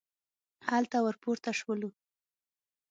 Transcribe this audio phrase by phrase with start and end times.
[0.69, 1.89] هلته ور پورته شولو.